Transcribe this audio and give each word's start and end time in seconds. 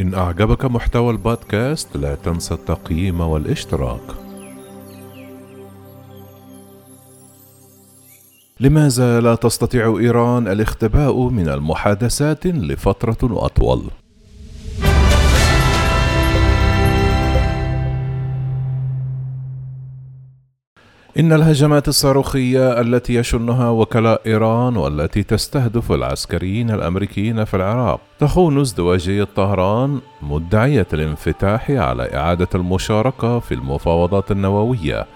إن 0.00 0.14
أعجبك 0.14 0.64
محتوى 0.64 1.10
البودكاست 1.10 1.96
لا 1.96 2.14
تنسى 2.14 2.54
التقييم 2.54 3.20
والاشتراك. 3.20 4.00
لماذا 8.60 9.20
لا 9.20 9.34
تستطيع 9.34 9.96
إيران 9.98 10.48
الاختباء 10.48 11.28
من 11.28 11.48
المحادثات 11.48 12.46
لفترة 12.46 13.18
أطول؟ 13.22 13.82
إن 21.20 21.32
الهجمات 21.32 21.88
الصاروخية 21.88 22.80
التي 22.80 23.14
يشنها 23.14 23.70
وكلاء 23.70 24.20
إيران 24.26 24.76
والتي 24.76 25.22
تستهدف 25.22 25.92
العسكريين 25.92 26.70
الأمريكيين 26.70 27.44
في 27.44 27.54
العراق 27.56 28.00
تخون 28.18 28.60
ازدواجية 28.60 29.24
طهران 29.24 30.00
مدعية 30.22 30.86
الانفتاح 30.92 31.70
على 31.70 32.14
إعادة 32.14 32.48
المشاركة 32.54 33.38
في 33.38 33.54
المفاوضات 33.54 34.30
النووية 34.30 35.06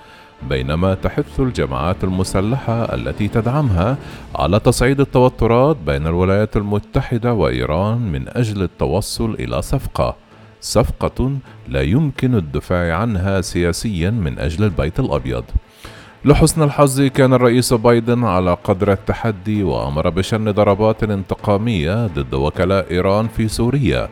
بينما 0.48 0.94
تحث 0.94 1.40
الجماعات 1.40 2.04
المسلحة 2.04 2.94
التي 2.94 3.28
تدعمها 3.28 3.96
على 4.34 4.60
تصعيد 4.60 5.00
التوترات 5.00 5.76
بين 5.86 6.06
الولايات 6.06 6.56
المتحدة 6.56 7.32
وإيران 7.32 7.98
من 8.12 8.24
أجل 8.28 8.62
التوصل 8.62 9.34
إلى 9.34 9.62
صفقة 9.62 10.16
صفقة 10.60 11.32
لا 11.68 11.82
يمكن 11.82 12.34
الدفاع 12.34 12.96
عنها 12.96 13.40
سياسيا 13.40 14.10
من 14.10 14.38
أجل 14.38 14.64
البيت 14.64 15.00
الأبيض. 15.00 15.44
لحسن 16.26 16.62
الحظ 16.62 17.00
كان 17.00 17.32
الرئيس 17.34 17.72
بايدن 17.72 18.24
على 18.24 18.56
قدر 18.64 18.92
التحدي 18.92 19.62
وأمر 19.62 20.10
بشن 20.10 20.52
ضربات 20.52 21.02
انتقامية 21.02 22.06
ضد 22.06 22.34
وكلاء 22.34 22.90
إيران 22.90 23.28
في 23.28 23.48
سوريا 23.48 24.08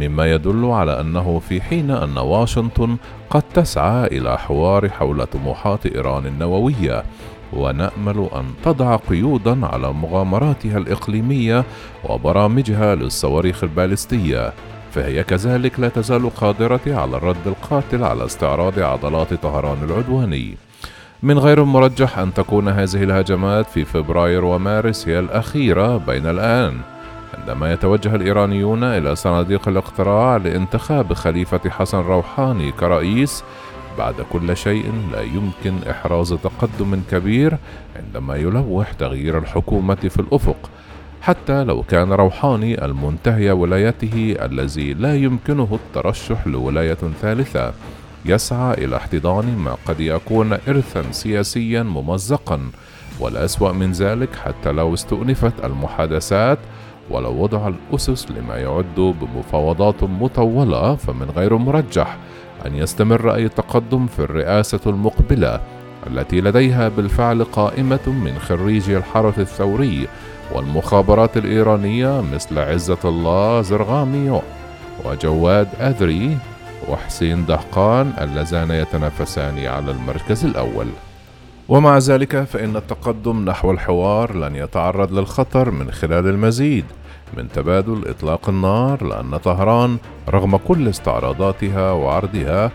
مما 0.00 0.32
يدل 0.32 0.64
على 0.64 1.00
أنه 1.00 1.38
في 1.48 1.60
حين 1.60 1.90
أن 1.90 2.18
واشنطن 2.18 2.96
قد 3.30 3.42
تسعى 3.54 4.06
إلى 4.06 4.38
حوار 4.38 4.88
حول 4.88 5.26
طموحات 5.26 5.86
إيران 5.86 6.26
النووية 6.26 7.04
ونأمل 7.52 8.28
أن 8.34 8.44
تضع 8.64 8.96
قيودا 8.96 9.66
على 9.66 9.92
مغامراتها 9.92 10.78
الإقليمية 10.78 11.64
وبرامجها 12.04 12.94
للصواريخ 12.94 13.64
البالستية 13.64 14.52
فهي 14.90 15.24
كذلك 15.24 15.80
لا 15.80 15.88
تزال 15.88 16.30
قادرة 16.30 16.80
على 16.86 17.16
الرد 17.16 17.46
القاتل 17.46 18.04
على 18.04 18.24
استعراض 18.24 18.78
عضلات 18.78 19.34
طهران 19.34 19.78
العدواني. 19.84 20.56
من 21.22 21.38
غير 21.38 21.62
المرجح 21.62 22.18
أن 22.18 22.34
تكون 22.34 22.68
هذه 22.68 23.02
الهجمات 23.02 23.66
في 23.66 23.84
فبراير 23.84 24.44
ومارس 24.44 25.08
هي 25.08 25.18
الأخيرة 25.18 25.96
بين 25.96 26.26
الآن. 26.26 26.78
عندما 27.38 27.72
يتوجه 27.72 28.14
الإيرانيون 28.14 28.84
إلى 28.84 29.16
صناديق 29.16 29.68
الاقتراع 29.68 30.36
لانتخاب 30.36 31.12
خليفة 31.12 31.70
حسن 31.70 31.98
روحاني 31.98 32.72
كرئيس 32.72 33.44
بعد 33.98 34.14
كل 34.32 34.56
شيء 34.56 34.92
لا 35.12 35.22
يمكن 35.22 35.88
إحراز 35.90 36.34
تقدم 36.34 37.00
كبير 37.10 37.58
عندما 37.96 38.36
يلوح 38.36 38.92
تغيير 38.92 39.38
الحكومة 39.38 39.94
في 39.94 40.20
الأفق. 40.20 40.70
حتى 41.22 41.64
لو 41.64 41.82
كان 41.82 42.12
روحاني 42.12 42.84
المنتهي 42.84 43.50
ولايته 43.50 44.36
الذي 44.42 44.94
لا 44.94 45.16
يمكنه 45.16 45.68
الترشح 45.72 46.46
لولاية 46.46 46.98
ثالثة. 47.22 47.72
يسعى 48.28 48.74
إلى 48.84 48.96
احتضان 48.96 49.56
ما 49.56 49.76
قد 49.86 50.00
يكون 50.00 50.52
إرثا 50.52 51.12
سياسيا 51.12 51.82
ممزقا 51.82 52.70
والأسوأ 53.20 53.72
من 53.72 53.92
ذلك 53.92 54.34
حتى 54.36 54.72
لو 54.72 54.94
استؤنفت 54.94 55.64
المحادثات 55.64 56.58
ولو 57.10 57.42
وضع 57.42 57.68
الأسس 57.68 58.30
لما 58.30 58.56
يعد 58.56 58.94
بمفاوضات 59.20 60.02
مطولة 60.04 60.96
فمن 60.96 61.30
غير 61.30 61.56
مرجح 61.56 62.16
أن 62.66 62.74
يستمر 62.74 63.34
أي 63.34 63.48
تقدم 63.48 64.06
في 64.06 64.18
الرئاسة 64.18 64.80
المقبلة 64.86 65.60
التي 66.06 66.40
لديها 66.40 66.88
بالفعل 66.88 67.44
قائمة 67.44 68.00
من 68.06 68.38
خريجي 68.38 68.96
الحرس 68.96 69.38
الثوري 69.38 70.08
والمخابرات 70.52 71.36
الإيرانية 71.36 72.20
مثل 72.34 72.58
عزة 72.58 72.98
الله 73.04 73.62
زرغامي 73.62 74.40
وجواد 75.04 75.68
أذري 75.80 76.38
وحسين 76.88 77.46
دهقان 77.46 78.12
اللذان 78.20 78.70
يتنافسان 78.70 79.66
على 79.66 79.90
المركز 79.90 80.44
الأول. 80.44 80.86
ومع 81.68 81.98
ذلك 81.98 82.44
فإن 82.44 82.76
التقدم 82.76 83.44
نحو 83.44 83.70
الحوار 83.70 84.34
لن 84.36 84.56
يتعرض 84.56 85.12
للخطر 85.12 85.70
من 85.70 85.90
خلال 85.90 86.28
المزيد 86.28 86.84
من 87.36 87.48
تبادل 87.54 88.08
إطلاق 88.08 88.48
النار 88.48 89.04
لأن 89.04 89.36
طهران 89.36 89.98
رغم 90.28 90.56
كل 90.56 90.88
استعراضاتها 90.88 91.92
وعرضها 91.92 92.70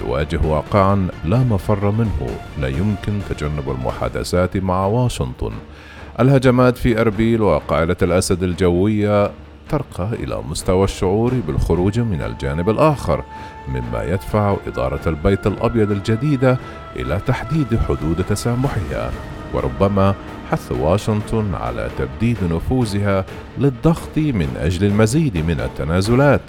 تواجه 0.00 0.40
واقعا 0.44 1.08
لا 1.24 1.38
مفر 1.38 1.90
منه. 1.90 2.26
لا 2.60 2.68
يمكن 2.68 3.20
تجنب 3.30 3.70
المحادثات 3.70 4.56
مع 4.56 4.86
واشنطن. 4.86 5.52
الهجمات 6.20 6.76
في 6.76 7.00
أربيل 7.00 7.42
وقاعدة 7.42 7.96
الأسد 8.02 8.42
الجوية 8.42 9.30
ترقى 9.68 10.08
إلى 10.12 10.42
مستوى 10.50 10.84
الشعور 10.84 11.34
بالخروج 11.46 12.00
من 12.00 12.22
الجانب 12.22 12.70
الآخر 12.70 13.24
مما 13.68 14.04
يدفع 14.04 14.56
إدارة 14.66 15.00
البيت 15.06 15.46
الأبيض 15.46 15.90
الجديدة 15.90 16.58
إلى 16.96 17.20
تحديد 17.26 17.78
حدود 17.88 18.24
تسامحها. 18.28 19.10
وربما 19.54 20.14
حث 20.50 20.72
واشنطن 20.72 21.54
على 21.54 21.90
تبديد 21.98 22.36
نفوذها 22.50 23.24
للضغط 23.58 24.16
من 24.18 24.56
أجل 24.60 24.86
المزيد 24.86 25.36
من 25.36 25.60
التنازلات. 25.60 26.40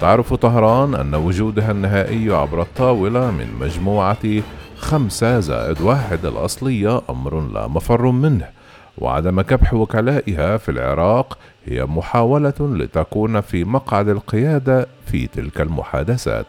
تعرف 0.00 0.34
طهران 0.34 0.94
أن 0.94 1.14
وجودها 1.14 1.70
النهائي 1.70 2.34
عبر 2.34 2.62
الطاولة 2.62 3.30
من 3.30 3.46
مجموعة 3.60 4.42
خمسة 4.78 5.40
زائد 5.40 5.80
واحد 5.80 6.26
الأصلية 6.26 7.00
أمر 7.10 7.40
لا 7.40 7.66
مفر 7.66 8.10
منه. 8.10 8.57
وعدم 9.00 9.40
كبح 9.40 9.74
وكلائها 9.74 10.56
في 10.56 10.70
العراق 10.70 11.38
هي 11.66 11.86
محاولة 11.86 12.54
لتكون 12.60 13.40
في 13.40 13.64
مقعد 13.64 14.08
القيادة 14.08 14.86
في 15.06 15.26
تلك 15.26 15.60
المحادثات. 15.60 16.46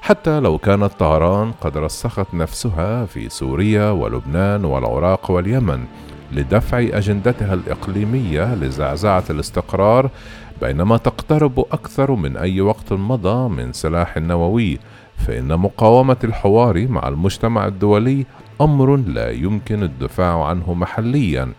حتى 0.00 0.40
لو 0.40 0.58
كانت 0.58 0.92
طهران 0.98 1.52
قد 1.52 1.78
رسخت 1.78 2.34
نفسها 2.34 3.06
في 3.06 3.28
سوريا 3.28 3.90
ولبنان 3.90 4.64
والعراق 4.64 5.30
واليمن 5.30 5.84
لدفع 6.32 6.78
أجندتها 6.78 7.54
الإقليمية 7.54 8.54
لزعزعة 8.54 9.24
الاستقرار 9.30 10.10
بينما 10.62 10.96
تقترب 10.96 11.58
أكثر 11.72 12.10
من 12.10 12.36
أي 12.36 12.60
وقت 12.60 12.92
مضى 12.92 13.48
من 13.48 13.72
سلاح 13.72 14.16
نووي 14.16 14.78
فإن 15.16 15.58
مقاومة 15.58 16.16
الحوار 16.24 16.88
مع 16.88 17.08
المجتمع 17.08 17.66
الدولي 17.66 18.26
أمر 18.60 18.96
لا 18.96 19.30
يمكن 19.30 19.82
الدفاع 19.82 20.44
عنه 20.44 20.74
محليا 20.74 21.52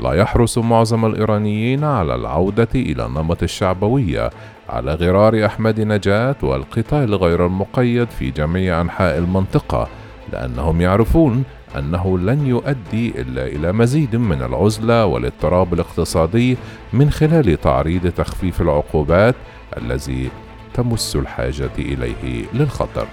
لا 0.00 0.12
يحرص 0.12 0.58
معظم 0.58 1.06
الإيرانيين 1.06 1.84
على 1.84 2.14
العودة 2.14 2.68
إلى 2.74 3.06
النمط 3.06 3.42
الشعبوية 3.42 4.30
على 4.68 4.94
غرار 4.94 5.46
أحمد 5.46 5.80
نجاة 5.80 6.36
والقتال 6.42 7.14
غير 7.14 7.46
المقيد 7.46 8.08
في 8.08 8.30
جميع 8.30 8.80
أنحاء 8.80 9.18
المنطقة 9.18 9.88
لأنهم 10.32 10.80
يعرفون 10.80 11.44
أنه 11.78 12.18
لن 12.18 12.46
يؤدي 12.46 13.20
إلا 13.20 13.46
إلى 13.46 13.72
مزيد 13.72 14.16
من 14.16 14.42
العزلة 14.42 15.06
والاضطراب 15.06 15.74
الاقتصادي 15.74 16.56
من 16.92 17.10
خلال 17.10 17.60
تعريض 17.60 18.10
تخفيف 18.10 18.60
العقوبات 18.60 19.34
الذي 19.76 20.30
تمس 20.74 21.16
الحاجة 21.16 21.70
إليه 21.78 22.44
للخطر. 22.54 23.06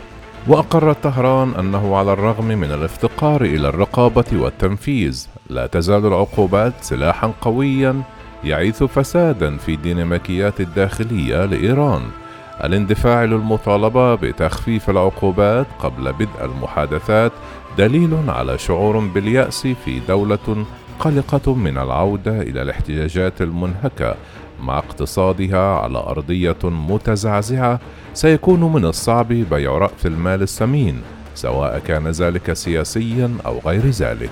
وأقرت 0.47 1.03
طهران 1.03 1.53
أنه 1.59 1.95
على 1.95 2.13
الرغم 2.13 2.45
من 2.45 2.71
الافتقار 2.71 3.41
إلى 3.41 3.67
الرقابة 3.69 4.25
والتنفيذ 4.33 5.27
لا 5.49 5.67
تزال 5.67 6.05
العقوبات 6.05 6.73
سلاحا 6.81 7.33
قويا 7.41 8.01
يعيث 8.43 8.83
فسادا 8.83 9.57
في 9.57 9.73
الديناميكيات 9.73 10.61
الداخلية 10.61 11.45
لإيران. 11.45 12.01
الاندفاع 12.63 13.23
للمطالبة 13.23 14.15
بتخفيف 14.15 14.89
العقوبات 14.89 15.67
قبل 15.79 16.13
بدء 16.13 16.45
المحادثات 16.45 17.31
دليل 17.77 18.17
على 18.27 18.57
شعور 18.57 18.99
باليأس 18.99 19.67
في 19.67 19.99
دولة 20.07 20.65
قلقة 20.99 21.53
من 21.55 21.77
العودة 21.77 22.41
إلى 22.41 22.61
الاحتجاجات 22.61 23.41
المنهكة 23.41 24.15
مع 24.61 24.77
اقتصادها 24.77 25.79
على 25.79 25.97
أرضية 25.97 26.57
متزعزعة 26.63 27.79
سيكون 28.13 28.73
من 28.73 28.85
الصعب 28.85 29.27
بيع 29.27 29.77
رأس 29.77 30.05
المال 30.05 30.41
الثمين 30.41 31.01
سواء 31.35 31.79
كان 31.79 32.07
ذلك 32.07 32.53
سياسيا 32.53 33.37
أو 33.45 33.59
غير 33.65 33.89
ذلك. 33.89 34.31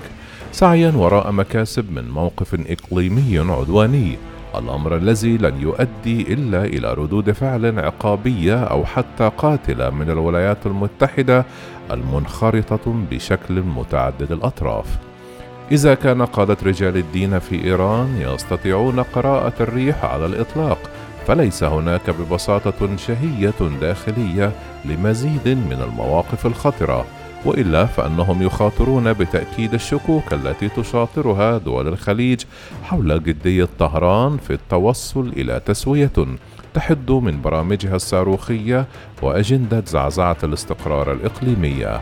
سعيا 0.51 0.92
وراء 0.95 1.31
مكاسب 1.31 1.92
من 1.92 2.10
موقف 2.10 2.56
إقليمي 2.69 3.39
عدواني 3.39 4.18
الأمر 4.56 4.95
الذي 4.95 5.38
لن 5.38 5.62
يؤدي 5.62 6.33
إلا 6.33 6.66
إلى 6.66 6.94
ردود 6.94 7.31
فعل 7.31 7.80
عقابية 7.80 8.63
أو 8.63 8.86
حتى 8.86 9.31
قاتلة 9.38 9.89
من 9.89 10.10
الولايات 10.10 10.66
المتحدة 10.66 11.45
المنخرطة 11.92 12.95
بشكل 13.12 13.62
متعدد 13.62 14.31
الأطراف. 14.31 14.86
إذا 15.71 15.94
كان 15.94 16.21
قادة 16.21 16.57
رجال 16.63 16.97
الدين 16.97 17.39
في 17.39 17.63
إيران 17.63 18.21
يستطيعون 18.21 19.00
قراءة 19.00 19.53
الريح 19.59 20.06
على 20.06 20.25
الإطلاق 20.25 20.77
فليس 21.27 21.63
هناك 21.63 22.09
ببساطة 22.09 22.95
شهية 22.97 23.53
داخلية 23.81 24.51
لمزيد 24.85 25.47
من 25.47 25.81
المواقف 25.89 26.45
الخطرة 26.45 27.06
وإلا 27.45 27.85
فأنهم 27.85 28.41
يخاطرون 28.41 29.13
بتأكيد 29.13 29.73
الشكوك 29.73 30.33
التي 30.33 30.69
تشاطرها 30.69 31.57
دول 31.57 31.88
الخليج 31.88 32.41
حول 32.83 33.23
جديه 33.23 33.67
طهران 33.79 34.38
في 34.38 34.53
التوصل 34.53 35.27
إلى 35.27 35.62
تسوية 35.65 36.12
تحد 36.73 37.12
من 37.12 37.41
برامجها 37.41 37.95
الصاروخية 37.95 38.85
وأجندة 39.21 39.83
زعزعة 39.88 40.38
الاستقرار 40.44 41.12
الإقليمية. 41.12 42.01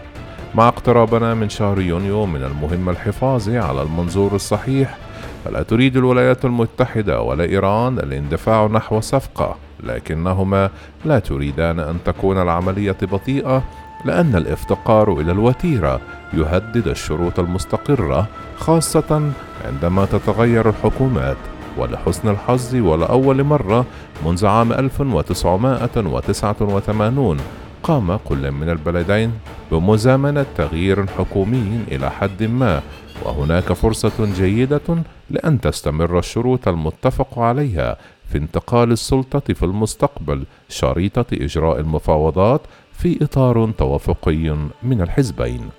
مع 0.56 0.68
اقترابنا 0.68 1.34
من 1.34 1.50
شهر 1.50 1.82
يونيو 1.82 2.26
من 2.26 2.44
المهم 2.44 2.90
الحفاظ 2.90 3.50
على 3.50 3.82
المنظور 3.82 4.36
الصحيح. 4.36 4.98
فلا 5.46 5.64
تريد 5.64 5.98
الولايات 5.98 6.46
المتحدة 6.46 7.22
ولا 7.22 7.44
إيران 7.44 8.00
الاندفاع 8.00 8.68
نحو 8.68 9.00
صفقة 9.00 9.56
لكنهما 9.84 10.70
لا 11.06 11.20
تريدان 11.20 11.80
أن 11.80 11.98
تكون 12.06 12.42
العملية 12.42 12.98
بطيئة 13.02 13.64
لأن 14.06 14.36
الافتقار 14.36 15.14
إلى 15.14 15.32
الوتيرة 15.32 16.00
يهدد 16.34 16.88
الشروط 16.88 17.40
المستقرة 17.40 18.28
خاصة 18.58 19.32
عندما 19.66 20.06
تتغير 20.06 20.70
الحكومات. 20.70 21.38
ولحسن 21.78 22.30
الحظ 22.30 22.76
ولأول 22.76 23.44
مرة 23.44 23.86
منذ 24.26 24.46
عام 24.46 24.74
1989 24.74 27.38
قام 27.84 28.16
كل 28.16 28.52
من 28.52 28.70
البلدين 28.70 29.32
بمزامنة 29.72 30.46
تغيير 30.58 31.08
حكومي 31.08 31.84
إلى 31.92 32.12
حد 32.12 32.44
ما 32.44 32.82
وهناك 33.26 33.74
فرصة 33.74 34.34
جيدة 34.38 35.04
لأن 35.30 35.62
تستمر 35.62 36.20
الشروط 36.20 36.68
المتفق 36.68 37.40
عليها 37.40 37.98
في 38.30 38.38
انتقال 38.38 38.92
السلطة 38.92 39.54
في 39.54 39.64
المستقبل 39.64 40.44
شريطة 40.70 41.26
إجراء 41.34 41.80
المفاوضات 41.80 42.62
في 42.94 43.24
إطار 43.24 43.72
توافقي 43.78 44.58
من 44.84 45.02
الحزبين. 45.02 45.70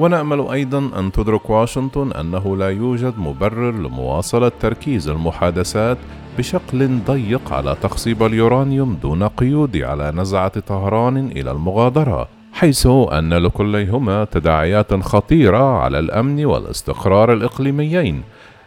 ونأمل 0.00 0.48
أيضا 0.52 0.90
أن 0.98 1.12
تدرك 1.12 1.50
واشنطن 1.50 2.12
أنه 2.12 2.56
لا 2.56 2.68
يوجد 2.68 3.14
مبرر 3.18 3.70
لمواصلة 3.70 4.52
تركيز 4.60 5.08
المحادثات 5.08 5.98
بشكل 6.38 6.98
ضيق 7.06 7.52
على 7.52 7.76
تخصيب 7.82 8.22
اليورانيوم 8.22 8.98
دون 9.02 9.22
قيود 9.22 9.76
على 9.76 10.12
نزعة 10.16 10.60
طهران 10.60 11.16
إلى 11.16 11.50
المغادرة 11.50 12.28
حيث 12.52 12.86
أن 12.86 13.34
لكليهما 13.34 14.24
تداعيات 14.24 14.94
خطيرة 14.94 15.78
على 15.78 15.98
الأمن 15.98 16.44
والاستقرار 16.44 17.32
الإقليميين 17.32 18.22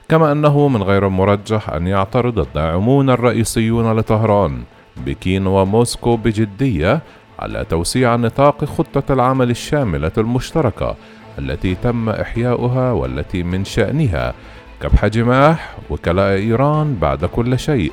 كما 0.09 0.31
أنه 0.31 0.67
من 0.67 0.83
غير 0.83 1.07
المرجح 1.07 1.69
أن 1.69 1.87
يعترض 1.87 2.39
الداعمون 2.39 3.09
الرئيسيون 3.09 3.97
لطهران 3.97 4.63
بكين 5.05 5.47
وموسكو 5.47 6.15
بجدية 6.15 7.01
على 7.39 7.65
توسيع 7.69 8.15
نطاق 8.15 8.65
خطة 8.65 9.13
العمل 9.13 9.49
الشاملة 9.49 10.11
المشتركة 10.17 10.95
التي 11.39 11.75
تم 11.75 12.09
إحياؤها 12.09 12.91
والتي 12.91 13.43
من 13.43 13.65
شأنها. 13.65 14.33
كبح 14.81 15.05
جماح 15.05 15.75
وكلاء 15.89 16.35
إيران 16.35 16.95
بعد 17.01 17.25
كل 17.25 17.59
شيء. 17.59 17.91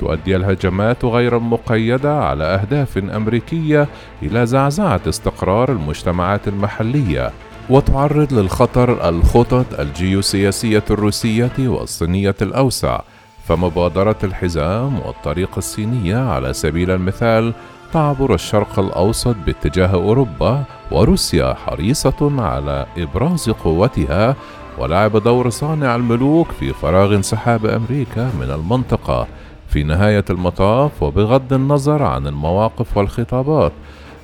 تؤدي 0.00 0.36
الهجمات 0.36 1.04
غير 1.04 1.36
المقيدة 1.36 2.20
على 2.20 2.44
أهداف 2.44 2.98
أمريكية 2.98 3.88
إلى 4.22 4.46
زعزعة 4.46 5.00
استقرار 5.08 5.72
المجتمعات 5.72 6.48
المحلية. 6.48 7.30
وتعرض 7.70 8.32
للخطر 8.32 9.08
الخطط 9.08 9.80
الجيوسياسية 9.80 10.84
الروسية 10.90 11.58
والصينية 11.58 12.36
الأوسع. 12.42 13.00
فمبادرة 13.48 14.16
الحزام 14.24 14.98
والطريق 14.98 15.50
الصينية 15.56 16.16
على 16.16 16.52
سبيل 16.52 16.90
المثال 16.90 17.54
تعبر 17.92 18.34
الشرق 18.34 18.78
الأوسط 18.78 19.36
باتجاه 19.46 19.94
أوروبا 19.94 20.64
وروسيا 20.90 21.54
حريصة 21.54 22.42
على 22.42 22.86
إبراز 22.98 23.50
قوتها 23.50 24.36
ولعب 24.78 25.16
دور 25.16 25.50
صانع 25.50 25.96
الملوك 25.96 26.52
في 26.52 26.72
فراغ 26.72 27.14
انسحاب 27.14 27.66
أمريكا 27.66 28.30
من 28.40 28.50
المنطقة. 28.50 29.26
في 29.68 29.82
نهاية 29.82 30.24
المطاف 30.30 31.02
وبغض 31.02 31.52
النظر 31.52 32.02
عن 32.02 32.26
المواقف 32.26 32.96
والخطابات 32.96 33.72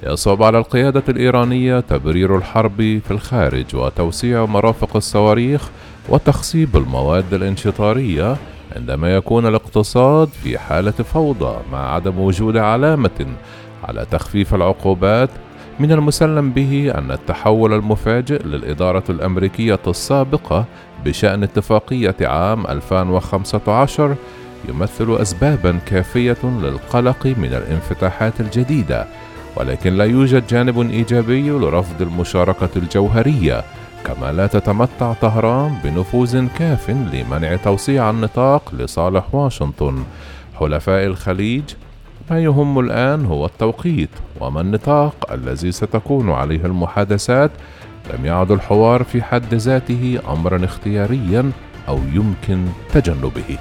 يصعب 0.03 0.43
على 0.43 0.59
القيادة 0.59 1.03
الإيرانية 1.09 1.81
تبرير 1.81 2.37
الحرب 2.37 2.77
في 2.77 3.11
الخارج 3.11 3.77
وتوسيع 3.77 4.45
مرافق 4.45 4.97
الصواريخ 4.97 5.71
وتخصيب 6.09 6.77
المواد 6.77 7.35
الانشطارية 7.35 8.37
عندما 8.77 9.15
يكون 9.15 9.47
الاقتصاد 9.47 10.29
في 10.29 10.59
حالة 10.59 10.91
فوضى 10.91 11.57
مع 11.73 11.95
عدم 11.95 12.19
وجود 12.21 12.57
علامة 12.57 13.27
على 13.85 14.07
تخفيف 14.11 14.55
العقوبات 14.55 15.31
من 15.81 15.93
المسلم 15.93 16.51
به 16.51 16.93
أن 16.95 17.11
التحول 17.11 17.73
المفاجئ 17.73 18.43
للإدارة 18.43 19.05
الأمريكية 19.09 19.81
السابقة 19.87 20.65
بشأن 21.05 21.43
اتفاقية 21.43 22.17
عام 22.21 22.67
2015 22.67 24.17
يمثل 24.69 25.17
أسبابا 25.23 25.79
كافية 25.87 26.37
للقلق 26.45 27.27
من 27.27 27.55
الانفتاحات 27.55 28.41
الجديدة 28.41 29.07
ولكن 29.57 29.93
لا 29.97 30.05
يوجد 30.05 30.47
جانب 30.47 30.91
إيجابي 30.91 31.51
لرفض 31.51 32.03
المشاركة 32.03 32.69
الجوهرية 32.77 33.65
كما 34.05 34.33
لا 34.33 34.47
تتمتع 34.47 35.13
طهران 35.13 35.79
بنفوذ 35.85 36.47
كاف 36.59 36.91
لمنع 36.91 37.57
توسيع 37.57 38.11
النطاق 38.11 38.75
لصالح 38.75 39.35
واشنطن. 39.35 40.05
حلفاء 40.61 41.07
الخليج 41.07 41.65
ما 42.31 42.41
يهم 42.41 42.79
الآن 42.79 43.25
هو 43.27 43.47
التوقيت 43.47 44.11
وما 44.41 44.61
النطاق 44.61 45.33
الذي 45.33 45.73
ستكون 45.73 46.31
عليه 46.31 46.65
المحادثات؟ 46.65 47.51
لم 48.15 48.27
يعد 48.27 48.51
الحوار 48.51 49.05
في 49.05 49.23
حد 49.23 49.55
ذاته 49.55 50.19
أمرا 50.29 50.65
اختياريا 50.65 51.51
أو 51.89 51.99
يمكن 52.13 52.67
تجنبه. 52.93 53.59